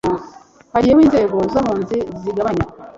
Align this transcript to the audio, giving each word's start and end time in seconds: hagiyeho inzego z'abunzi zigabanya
hagiyeho 0.73 1.01
inzego 1.05 1.37
z'abunzi 1.51 1.97
zigabanya 2.21 2.65